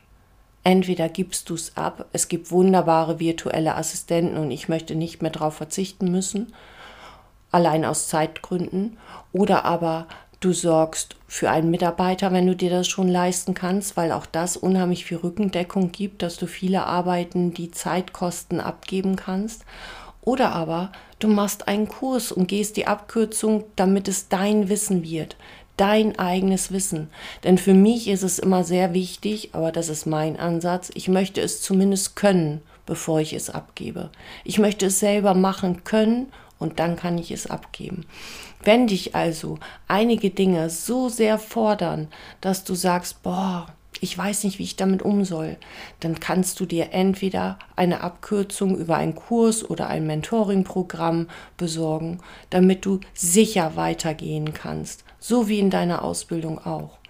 Entweder 0.63 1.09
gibst 1.09 1.49
du 1.49 1.55
es 1.55 1.75
ab, 1.75 2.05
es 2.13 2.27
gibt 2.27 2.51
wunderbare 2.51 3.19
virtuelle 3.19 3.75
Assistenten 3.75 4.37
und 4.37 4.51
ich 4.51 4.69
möchte 4.69 4.93
nicht 4.93 5.23
mehr 5.23 5.31
darauf 5.31 5.55
verzichten 5.55 6.11
müssen, 6.11 6.53
allein 7.49 7.83
aus 7.83 8.09
Zeitgründen, 8.09 8.97
oder 9.31 9.65
aber 9.65 10.07
Du 10.41 10.53
sorgst 10.53 11.17
für 11.27 11.51
einen 11.51 11.69
Mitarbeiter, 11.69 12.31
wenn 12.31 12.47
du 12.47 12.55
dir 12.55 12.71
das 12.71 12.87
schon 12.87 13.07
leisten 13.07 13.53
kannst, 13.53 13.95
weil 13.95 14.11
auch 14.11 14.25
das 14.25 14.57
unheimlich 14.57 15.05
viel 15.05 15.17
Rückendeckung 15.17 15.91
gibt, 15.91 16.23
dass 16.23 16.37
du 16.37 16.47
viele 16.47 16.87
Arbeiten, 16.87 17.53
die 17.53 17.69
Zeitkosten 17.69 18.59
abgeben 18.59 19.17
kannst. 19.17 19.65
Oder 20.21 20.51
aber 20.53 20.93
du 21.19 21.27
machst 21.27 21.67
einen 21.67 21.87
Kurs 21.87 22.31
und 22.31 22.47
gehst 22.47 22.75
die 22.75 22.87
Abkürzung, 22.87 23.65
damit 23.75 24.07
es 24.07 24.29
dein 24.29 24.67
Wissen 24.67 25.03
wird, 25.03 25.35
dein 25.77 26.17
eigenes 26.17 26.71
Wissen. 26.71 27.11
Denn 27.43 27.59
für 27.59 27.75
mich 27.75 28.07
ist 28.07 28.23
es 28.23 28.39
immer 28.39 28.63
sehr 28.63 28.95
wichtig, 28.95 29.51
aber 29.53 29.71
das 29.71 29.89
ist 29.89 30.07
mein 30.07 30.39
Ansatz, 30.39 30.89
ich 30.95 31.07
möchte 31.07 31.39
es 31.39 31.61
zumindest 31.61 32.15
können, 32.15 32.61
bevor 32.87 33.19
ich 33.19 33.33
es 33.33 33.51
abgebe. 33.51 34.09
Ich 34.43 34.57
möchte 34.57 34.87
es 34.87 34.99
selber 34.99 35.35
machen 35.35 35.83
können 35.83 36.33
und 36.57 36.79
dann 36.79 36.95
kann 36.95 37.19
ich 37.19 37.29
es 37.29 37.45
abgeben. 37.45 38.05
Wenn 38.63 38.87
dich 38.87 39.15
also 39.15 39.57
einige 39.87 40.29
Dinge 40.29 40.69
so 40.69 41.09
sehr 41.09 41.39
fordern, 41.39 42.09
dass 42.41 42.63
du 42.63 42.75
sagst, 42.75 43.23
boah, 43.23 43.67
ich 43.99 44.17
weiß 44.17 44.43
nicht, 44.43 44.57
wie 44.57 44.63
ich 44.63 44.75
damit 44.75 45.01
um 45.01 45.25
soll, 45.25 45.57
dann 45.99 46.19
kannst 46.19 46.59
du 46.59 46.65
dir 46.65 46.91
entweder 46.91 47.59
eine 47.75 48.01
Abkürzung 48.01 48.77
über 48.77 48.97
einen 48.97 49.15
Kurs 49.15 49.67
oder 49.67 49.87
ein 49.87 50.07
Mentoring-Programm 50.07 51.27
besorgen, 51.57 52.19
damit 52.49 52.85
du 52.85 52.99
sicher 53.13 53.75
weitergehen 53.75 54.53
kannst, 54.53 55.03
so 55.19 55.47
wie 55.47 55.59
in 55.59 55.69
deiner 55.69 56.03
Ausbildung 56.03 56.57
auch. 56.65 57.00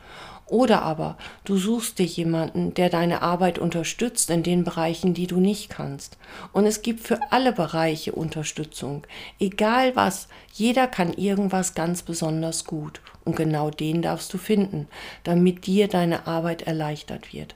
Oder 0.46 0.82
aber 0.82 1.18
du 1.46 1.58
suchst 1.58 2.00
dir 2.00 2.06
jemanden, 2.06 2.74
der 2.74 2.90
deine 2.90 3.22
Arbeit 3.22 3.58
unterstützt 3.58 4.30
in 4.30 4.44
den 4.44 4.64
Bereichen, 4.64 5.14
die 5.14 5.28
du 5.28 5.40
nicht 5.40 5.70
kannst. 5.70 6.18
Und 6.52 6.66
es 6.66 6.82
gibt 6.82 7.00
für 7.00 7.20
alle 7.32 7.54
Bereiche 7.54 8.12
Unterstützung. 8.12 9.08
Egal 9.40 9.96
was, 9.96 10.28
jeder 10.54 10.88
kann 10.88 11.14
irgendwas 11.14 11.74
ganz 11.74 12.02
besonders 12.04 12.66
gut. 12.66 13.02
Und 13.24 13.36
genau 13.36 13.70
den 13.70 14.02
darfst 14.02 14.34
du 14.34 14.38
finden, 14.38 14.88
damit 15.24 15.66
dir 15.68 15.88
deine 15.88 16.28
Arbeit 16.28 16.64
erleichtert 16.64 17.34
wird. 17.34 17.56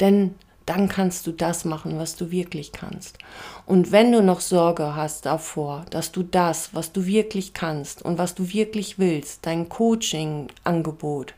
Denn 0.00 0.34
dann 0.66 0.88
kannst 0.88 1.26
du 1.26 1.32
das 1.32 1.64
machen, 1.64 1.98
was 1.98 2.16
du 2.16 2.30
wirklich 2.30 2.72
kannst. 2.72 3.18
Und 3.64 3.92
wenn 3.92 4.12
du 4.12 4.22
noch 4.22 4.40
Sorge 4.40 4.96
hast 4.96 5.24
davor, 5.24 5.86
dass 5.90 6.12
du 6.12 6.22
das, 6.24 6.74
was 6.74 6.92
du 6.92 7.06
wirklich 7.06 7.54
kannst 7.54 8.02
und 8.02 8.18
was 8.18 8.34
du 8.34 8.52
wirklich 8.52 8.98
willst, 8.98 9.46
dein 9.46 9.68
Coaching-Angebot, 9.68 11.34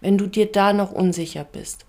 wenn 0.00 0.16
du 0.16 0.26
dir 0.26 0.50
da 0.50 0.72
noch 0.72 0.92
unsicher 0.92 1.44
bist, 1.44 1.84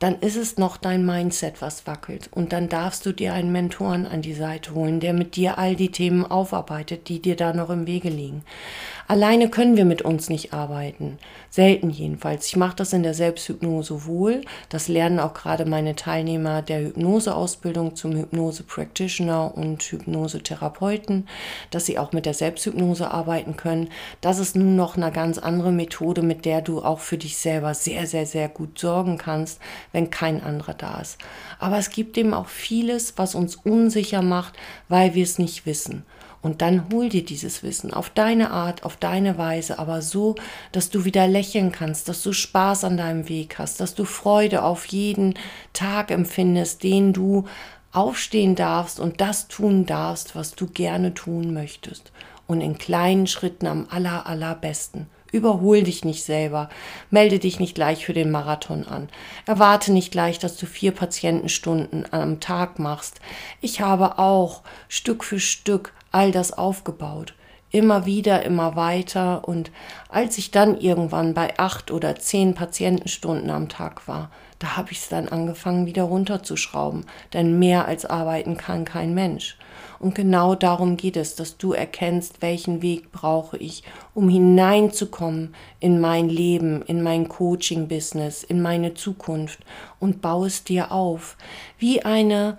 dann 0.00 0.18
ist 0.18 0.36
es 0.36 0.58
noch 0.58 0.76
dein 0.76 1.06
Mindset, 1.06 1.62
was 1.62 1.86
wackelt. 1.86 2.28
Und 2.30 2.52
dann 2.52 2.68
darfst 2.68 3.06
du 3.06 3.12
dir 3.12 3.32
einen 3.32 3.52
Mentoren 3.52 4.06
an 4.06 4.22
die 4.22 4.34
Seite 4.34 4.74
holen, 4.74 5.00
der 5.00 5.14
mit 5.14 5.36
dir 5.36 5.56
all 5.56 5.76
die 5.76 5.92
Themen 5.92 6.26
aufarbeitet, 6.26 7.08
die 7.08 7.22
dir 7.22 7.36
da 7.36 7.54
noch 7.54 7.70
im 7.70 7.86
Wege 7.86 8.10
liegen. 8.10 8.42
Alleine 9.06 9.50
können 9.50 9.76
wir 9.76 9.84
mit 9.84 10.00
uns 10.00 10.30
nicht 10.30 10.54
arbeiten. 10.54 11.18
Selten 11.50 11.90
jedenfalls. 11.90 12.46
Ich 12.46 12.56
mache 12.56 12.76
das 12.76 12.94
in 12.94 13.02
der 13.02 13.12
Selbsthypnose 13.12 14.06
wohl. 14.06 14.40
Das 14.70 14.88
lernen 14.88 15.20
auch 15.20 15.34
gerade 15.34 15.66
meine 15.66 15.94
Teilnehmer 15.94 16.62
der 16.62 16.80
Hypnoseausbildung 16.80 17.96
zum 17.96 18.16
Hypnose-Practitioner 18.16 19.54
und 19.56 19.82
Hypnose-Therapeuten, 19.82 21.28
dass 21.70 21.84
sie 21.84 21.98
auch 21.98 22.12
mit 22.12 22.24
der 22.24 22.32
Selbsthypnose 22.32 23.10
arbeiten 23.10 23.56
können. 23.56 23.90
Das 24.22 24.38
ist 24.38 24.56
nun 24.56 24.74
noch 24.74 24.96
eine 24.96 25.12
ganz 25.12 25.36
andere 25.36 25.70
Methode, 25.70 26.22
mit 26.22 26.46
der 26.46 26.62
du 26.62 26.82
auch 26.82 27.00
für 27.00 27.18
dich 27.18 27.36
selber 27.36 27.74
sehr, 27.74 28.06
sehr, 28.06 28.24
sehr 28.24 28.48
gut 28.48 28.78
sorgen 28.78 29.18
kannst, 29.18 29.60
wenn 29.92 30.08
kein 30.08 30.42
anderer 30.42 30.74
da 30.74 31.00
ist. 31.00 31.18
Aber 31.58 31.76
es 31.76 31.90
gibt 31.90 32.16
eben 32.16 32.32
auch 32.32 32.48
vieles, 32.48 33.14
was 33.16 33.34
uns 33.34 33.56
unsicher 33.56 34.22
macht, 34.22 34.54
weil 34.88 35.14
wir 35.14 35.24
es 35.24 35.38
nicht 35.38 35.66
wissen. 35.66 36.04
Und 36.44 36.60
dann 36.60 36.90
hol 36.92 37.08
dir 37.08 37.24
dieses 37.24 37.62
Wissen 37.62 37.94
auf 37.94 38.10
deine 38.10 38.50
Art, 38.50 38.84
auf 38.84 38.96
deine 38.96 39.38
Weise, 39.38 39.78
aber 39.78 40.02
so, 40.02 40.34
dass 40.72 40.90
du 40.90 41.06
wieder 41.06 41.26
lächeln 41.26 41.72
kannst, 41.72 42.06
dass 42.06 42.22
du 42.22 42.34
Spaß 42.34 42.84
an 42.84 42.98
deinem 42.98 43.30
Weg 43.30 43.58
hast, 43.58 43.80
dass 43.80 43.94
du 43.94 44.04
Freude 44.04 44.62
auf 44.62 44.84
jeden 44.84 45.38
Tag 45.72 46.10
empfindest, 46.10 46.82
den 46.82 47.14
du 47.14 47.46
aufstehen 47.92 48.56
darfst 48.56 49.00
und 49.00 49.22
das 49.22 49.48
tun 49.48 49.86
darfst, 49.86 50.36
was 50.36 50.54
du 50.54 50.66
gerne 50.66 51.14
tun 51.14 51.54
möchtest. 51.54 52.12
Und 52.46 52.60
in 52.60 52.76
kleinen 52.76 53.26
Schritten 53.26 53.66
am 53.66 53.86
aller, 53.88 54.26
allerbesten. 54.26 55.06
Überhol 55.32 55.82
dich 55.82 56.04
nicht 56.04 56.24
selber. 56.24 56.68
Melde 57.10 57.38
dich 57.38 57.58
nicht 57.58 57.74
gleich 57.74 58.04
für 58.04 58.12
den 58.12 58.30
Marathon 58.30 58.86
an. 58.86 59.08
Erwarte 59.46 59.92
nicht 59.92 60.12
gleich, 60.12 60.38
dass 60.38 60.58
du 60.58 60.66
vier 60.66 60.92
Patientenstunden 60.92 62.04
am 62.12 62.38
Tag 62.40 62.78
machst. 62.78 63.20
Ich 63.62 63.80
habe 63.80 64.18
auch 64.18 64.62
Stück 64.88 65.24
für 65.24 65.40
Stück 65.40 65.94
all 66.14 66.32
das 66.32 66.52
aufgebaut. 66.52 67.34
Immer 67.70 68.06
wieder, 68.06 68.44
immer 68.44 68.76
weiter. 68.76 69.48
Und 69.48 69.72
als 70.08 70.38
ich 70.38 70.52
dann 70.52 70.78
irgendwann 70.78 71.34
bei 71.34 71.58
acht 71.58 71.90
oder 71.90 72.14
zehn 72.14 72.54
Patientenstunden 72.54 73.50
am 73.50 73.68
Tag 73.68 74.06
war, 74.06 74.30
da 74.60 74.76
habe 74.76 74.92
ich 74.92 74.98
es 74.98 75.08
dann 75.08 75.28
angefangen, 75.28 75.86
wieder 75.86 76.04
runterzuschrauben. 76.04 77.04
Denn 77.32 77.58
mehr 77.58 77.86
als 77.86 78.06
arbeiten 78.06 78.56
kann 78.56 78.84
kein 78.84 79.12
Mensch. 79.12 79.58
Und 79.98 80.14
genau 80.14 80.54
darum 80.54 80.96
geht 80.96 81.16
es, 81.16 81.34
dass 81.34 81.56
du 81.56 81.72
erkennst, 81.72 82.42
welchen 82.42 82.82
Weg 82.82 83.10
brauche 83.10 83.56
ich, 83.56 83.82
um 84.14 84.28
hineinzukommen 84.28 85.54
in 85.80 86.00
mein 86.00 86.28
Leben, 86.28 86.82
in 86.82 87.02
mein 87.02 87.28
Coaching-Business, 87.28 88.44
in 88.44 88.62
meine 88.62 88.94
Zukunft 88.94 89.60
und 89.98 90.20
baue 90.20 90.46
es 90.46 90.62
dir 90.62 90.92
auf. 90.92 91.36
Wie 91.78 92.04
eine, 92.04 92.58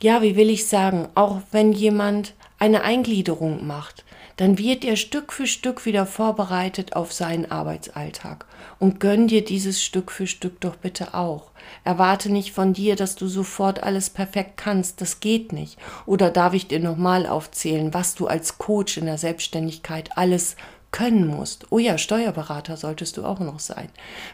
ja, 0.00 0.22
wie 0.22 0.36
will 0.36 0.50
ich 0.50 0.68
sagen, 0.68 1.08
auch 1.14 1.40
wenn 1.50 1.72
jemand 1.72 2.34
eine 2.58 2.82
Eingliederung 2.82 3.66
macht, 3.66 4.04
dann 4.36 4.56
wird 4.56 4.84
er 4.84 4.96
Stück 4.96 5.32
für 5.32 5.48
Stück 5.48 5.84
wieder 5.84 6.06
vorbereitet 6.06 6.94
auf 6.94 7.12
seinen 7.12 7.50
Arbeitsalltag. 7.50 8.46
Und 8.78 9.00
gönn 9.00 9.26
dir 9.26 9.44
dieses 9.44 9.82
Stück 9.82 10.12
für 10.12 10.28
Stück 10.28 10.60
doch 10.60 10.76
bitte 10.76 11.14
auch. 11.14 11.50
Erwarte 11.82 12.30
nicht 12.30 12.52
von 12.52 12.72
dir, 12.72 12.94
dass 12.94 13.16
du 13.16 13.26
sofort 13.26 13.82
alles 13.82 14.10
perfekt 14.10 14.56
kannst. 14.56 15.00
Das 15.00 15.18
geht 15.18 15.52
nicht. 15.52 15.76
Oder 16.06 16.30
darf 16.30 16.54
ich 16.54 16.68
dir 16.68 16.78
nochmal 16.78 17.26
aufzählen, 17.26 17.92
was 17.92 18.14
du 18.14 18.28
als 18.28 18.58
Coach 18.58 18.96
in 18.96 19.06
der 19.06 19.18
Selbstständigkeit 19.18 20.16
alles 20.16 20.54
können 20.90 21.26
musst. 21.26 21.66
Oh 21.70 21.78
ja, 21.78 21.98
Steuerberater 21.98 22.76
solltest 22.76 23.16
du 23.16 23.24
auch 23.24 23.40
noch 23.40 23.58
sein. 23.58 23.88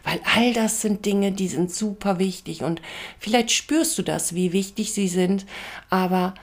Weil 0.05 0.21
all 0.37 0.53
das 0.53 0.81
sind 0.83 1.05
Dinge, 1.05 1.33
die 1.33 1.49
sind 1.49 1.73
super 1.73 2.19
wichtig. 2.19 2.63
Und 2.63 2.81
vielleicht 3.19 3.51
spürst 3.51 3.99
du 3.99 4.03
das, 4.03 4.35
wie 4.35 4.53
wichtig 4.53 4.93
sie 4.93 5.09
sind. 5.09 5.47
Aber 5.91 6.35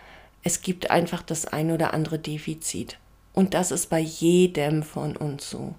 es 0.44 0.62
gibt 0.62 0.92
einfach 0.92 1.22
das 1.22 1.46
ein 1.46 1.72
oder 1.72 1.94
andere 1.94 2.20
Defizit. 2.20 2.98
Und 3.34 3.54
das 3.54 3.72
ist 3.72 3.90
bei 3.90 4.00
jedem 4.00 4.84
von 4.84 5.16
uns 5.16 5.50
so. 5.50 5.74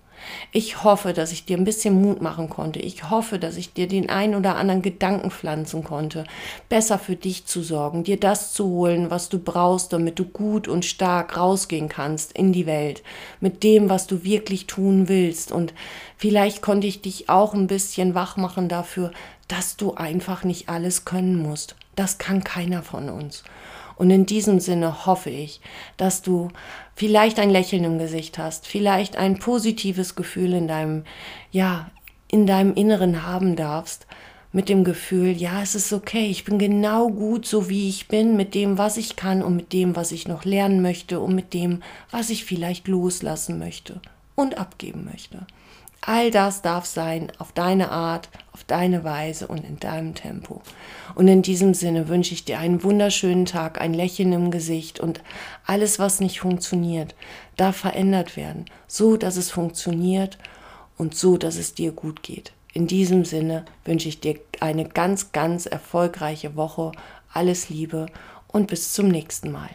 Ich 0.53 0.85
hoffe, 0.85 1.13
dass 1.13 1.33
ich 1.33 1.45
dir 1.45 1.57
ein 1.57 1.65
bisschen 1.65 2.01
Mut 2.01 2.23
machen 2.23 2.49
konnte. 2.49 2.79
Ich 2.79 3.11
hoffe, 3.11 3.39
dass 3.39 3.57
ich 3.57 3.73
dir 3.73 3.89
den 3.89 4.09
ein 4.09 4.35
oder 4.35 4.57
anderen 4.57 4.81
Gedanken 4.81 5.31
pflanzen 5.31 5.83
konnte, 5.83 6.25
besser 6.69 6.99
für 6.99 7.17
dich 7.17 7.47
zu 7.47 7.63
sorgen, 7.63 8.05
dir 8.05 8.19
das 8.19 8.53
zu 8.53 8.67
holen, 8.67 9.11
was 9.11 9.29
du 9.29 9.39
brauchst, 9.39 9.93
damit 9.93 10.19
du 10.19 10.25
gut 10.25 10.69
und 10.69 10.85
stark 10.85 11.37
rausgehen 11.37 11.89
kannst 11.89 12.33
in 12.33 12.53
die 12.53 12.67
Welt, 12.67 13.03
mit 13.41 13.63
dem, 13.65 13.89
was 13.91 14.07
du 14.07 14.23
wirklich 14.25 14.67
tun 14.67 15.09
willst. 15.09 15.51
Und 15.51 15.75
vielleicht 16.17 16.63
konnte 16.63 16.87
ich 16.87 17.03
dich 17.03 17.29
auch 17.29 17.53
ein 17.53 17.67
bisschen 17.67 18.15
wach 18.15 18.37
machen 18.37 18.69
dafür, 18.69 19.11
dass 19.49 19.77
du 19.77 19.95
einfach 19.95 20.45
nicht 20.45 20.69
alles 20.69 21.05
können 21.05 21.37
musst. 21.37 21.75
Das 21.97 22.19
kann 22.19 22.45
keiner 22.45 22.83
von 22.83 23.11
uns. 23.11 23.45
Und 23.97 24.11
in 24.11 24.27
diesem 24.27 24.61
Sinne 24.61 25.07
hoffe 25.07 25.31
ich, 25.31 25.61
dass 25.97 26.23
du 26.23 26.49
vielleicht 26.95 27.39
ein 27.39 27.51
Lächeln 27.51 27.85
im 27.85 27.99
Gesicht 27.99 28.39
hast, 28.39 28.67
vielleicht 28.67 29.17
ein 29.17 29.39
positives 29.39 30.15
Gefühl 30.15 30.53
in 30.55 30.69
deinem, 30.69 31.05
ja, 31.51 31.91
in 32.29 32.47
deinem 32.47 32.75
Inneren 32.75 33.27
haben 33.27 33.57
darfst, 33.57 34.07
mit 34.53 34.69
dem 34.69 34.85
Gefühl, 34.85 35.33
ja, 35.33 35.63
es 35.63 35.75
ist 35.75 35.93
okay, 35.93 36.27
ich 36.27 36.45
bin 36.45 36.59
genau 36.59 37.09
gut 37.09 37.47
so 37.47 37.71
wie 37.71 37.89
ich 37.89 38.09
bin, 38.09 38.37
mit 38.37 38.55
dem, 38.55 38.77
was 38.77 38.99
ich 38.99 39.17
kann 39.17 39.43
und 39.43 39.57
mit 39.57 39.73
dem, 39.73 39.97
was 39.97 40.13
ich 40.13 40.29
noch 40.29 40.45
lernen 40.45 40.83
möchte 40.83 41.21
und 41.21 41.35
mit 41.35 41.55
dem, 41.55 41.83
was 42.11 42.29
ich 42.29 42.45
vielleicht 42.45 42.87
loslassen 42.87 43.59
möchte 43.59 44.01
und 44.35 44.59
abgeben 44.59 45.09
möchte. 45.11 45.47
All 46.03 46.31
das 46.31 46.63
darf 46.63 46.85
sein 46.85 47.33
auf 47.39 47.53
deine 47.53 47.91
Art, 47.91 48.29
auf 48.63 48.67
deine 48.67 49.03
Weise 49.03 49.49
und 49.49 49.65
in 49.65 49.81
deinem 49.81 50.15
Tempo. 50.15 50.63
Und 51.17 51.27
in 51.27 51.43
diesem 51.43 51.75
Sinne 51.75 52.09
wünsche 52.09 52.33
ich 52.33 52.45
dir 52.45 52.61
einen 52.61 52.85
wunderschönen 52.85 53.45
Tag, 53.45 53.81
ein 53.81 53.93
Lächeln 53.93 54.33
im 54.33 54.51
Gesicht 54.53 55.01
und 55.01 55.21
alles, 55.67 55.99
was 55.99 56.21
nicht 56.21 56.41
funktioniert, 56.41 57.17
darf 57.57 57.77
verändert 57.77 58.37
werden, 58.37 58.67
so 58.87 59.17
dass 59.17 59.37
es 59.37 59.51
funktioniert 59.51 60.39
und 60.97 61.17
so, 61.17 61.37
dass 61.37 61.57
es 61.57 61.75
dir 61.75 61.91
gut 61.91 62.23
geht. 62.23 62.53
In 62.73 62.87
diesem 62.87 63.25
Sinne 63.25 63.65
wünsche 63.85 64.09
ich 64.09 64.21
dir 64.21 64.39
eine 64.61 64.85
ganz, 64.85 65.33
ganz 65.33 65.67
erfolgreiche 65.67 66.55
Woche. 66.55 66.93
Alles 67.33 67.69
Liebe 67.69 68.07
und 68.47 68.69
bis 68.69 68.93
zum 68.93 69.09
nächsten 69.09 69.51
Mal. 69.51 69.71